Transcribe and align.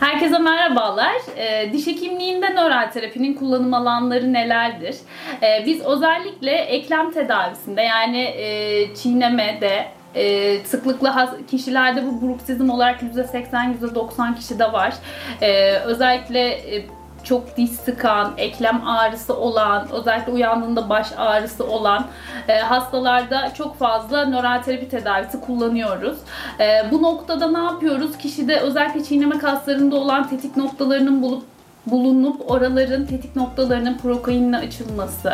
Herkese 0.00 0.38
merhabalar. 0.38 1.16
E, 1.36 1.72
diş 1.72 1.86
hekimliğinde 1.86 2.50
nöral 2.50 2.90
terapinin 2.90 3.34
kullanım 3.34 3.74
alanları 3.74 4.32
nelerdir? 4.32 4.96
E, 5.42 5.66
biz 5.66 5.80
özellikle 5.80 6.50
eklem 6.50 7.10
tedavisinde 7.12 7.82
yani 7.82 8.18
e, 8.18 8.94
çiğnemede, 8.94 9.86
e, 10.14 10.58
sıklıkla 10.64 11.36
kişilerde 11.50 12.06
bu 12.06 12.26
bruksizm 12.26 12.70
olarak 12.70 13.02
%80 13.02 13.74
%90 13.80 14.36
kişide 14.36 14.72
var. 14.72 14.94
E, 15.42 15.72
özellikle 15.72 16.48
e, 16.48 16.86
çok 17.24 17.56
diş 17.56 17.70
sıkan, 17.70 18.32
eklem 18.36 18.88
ağrısı 18.88 19.36
olan, 19.36 19.88
özellikle 19.92 20.32
uyandığında 20.32 20.88
baş 20.88 21.06
ağrısı 21.16 21.66
olan 21.66 22.06
e, 22.48 22.58
hastalarda 22.58 23.54
çok 23.54 23.78
fazla 23.78 24.24
nöral 24.24 24.62
terapi 24.62 24.88
tedavisi 24.88 25.40
kullanıyoruz. 25.40 26.18
E, 26.60 26.90
bu 26.90 27.02
noktada 27.02 27.50
ne 27.50 27.64
yapıyoruz? 27.64 28.18
Kişide 28.18 28.60
özellikle 28.60 29.04
çiğneme 29.04 29.38
kaslarında 29.38 29.96
olan 29.96 30.28
tetik 30.28 30.56
noktalarının 30.56 31.22
bulup 31.22 31.42
bulunup 31.86 32.50
oraların 32.50 33.06
tetik 33.06 33.36
noktalarının 33.36 33.98
prokainle 33.98 34.56
açılması, 34.56 35.32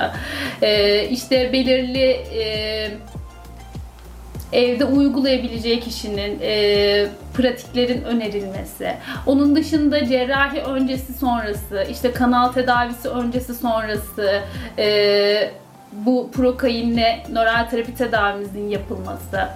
e, 0.62 1.04
işte 1.08 1.52
belirli 1.52 2.10
e, 2.10 2.90
evde 4.52 4.84
uygulayabileceği 4.84 5.80
kişinin 5.80 6.38
e, 6.42 7.06
pratiklerin 7.34 8.02
önerilmesi. 8.02 8.94
Onun 9.26 9.56
dışında 9.56 10.06
cerrahi 10.06 10.60
öncesi 10.60 11.14
sonrası, 11.14 11.86
işte 11.90 12.12
kanal 12.12 12.52
tedavisi 12.52 13.08
öncesi 13.08 13.54
sonrası, 13.54 14.42
e, 14.78 15.50
bu 15.92 16.30
prokainle 16.32 17.22
nöral 17.32 17.68
terapi 17.70 17.94
tedavimizin 17.94 18.68
yapılması. 18.68 19.48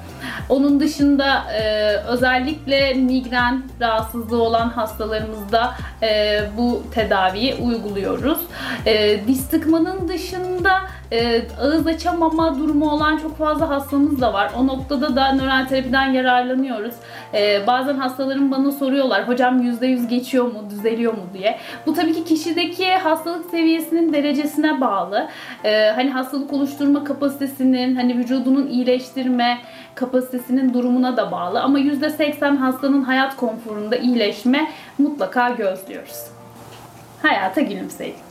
Onun 0.48 0.80
dışında 0.80 1.52
e, 1.52 1.95
özellikle 1.96 2.95
migren 2.95 3.63
rahatsızlığı 3.80 4.43
olan 4.43 4.68
hastalarımızda 4.68 5.74
e, 6.02 6.40
bu 6.57 6.82
tedaviyi 6.95 7.55
uyguluyoruz. 7.55 8.38
E, 8.87 9.21
diş 9.27 9.38
sıkmanın 9.38 10.09
dışında 10.09 10.71
e, 11.13 11.43
ağız 11.60 11.87
açamama 11.87 12.59
durumu 12.59 12.90
olan 12.90 13.18
çok 13.18 13.38
fazla 13.38 13.68
hastamız 13.68 14.21
da 14.21 14.33
var. 14.33 14.52
O 14.59 14.66
noktada 14.66 15.16
da 15.16 15.33
nöral 15.33 15.66
terapiden 15.66 16.12
yararlanıyoruz. 16.12 16.95
E, 17.35 17.66
bazen 17.66 17.95
hastalarım 17.95 18.51
bana 18.51 18.73
soruyorlar 18.73 19.29
hocam 19.29 19.62
%100 19.62 20.09
geçiyor 20.09 20.45
mu, 20.45 20.71
düzeliyor 20.71 21.12
mu 21.12 21.23
diye. 21.35 21.59
Bu 21.87 21.95
tabii 21.95 22.15
ki 22.15 22.24
kişideki 22.24 22.95
hastalık 22.95 23.51
seviyesinin 23.51 24.12
derecesine 24.12 24.80
bağlı. 24.80 25.29
E, 25.65 25.90
hani 25.95 26.10
hastalık 26.21 26.52
oluşturma 26.52 27.04
kapasitesinin, 27.04 27.96
hani 27.96 28.18
vücudunun 28.18 28.66
iyileştirme 28.66 29.59
kapasitesinin 29.95 30.74
durumuna 30.74 31.16
da 31.16 31.32
bağlı. 31.32 31.60
Ama 31.60 31.80
%80 31.80 32.57
hastanın 32.57 33.02
hayat 33.02 33.37
konforunda 33.37 33.96
iyileşme 33.96 34.71
mutlaka 34.99 35.49
gözlüyoruz. 35.49 36.27
Hayata 37.23 37.60
gülümseyin. 37.60 38.30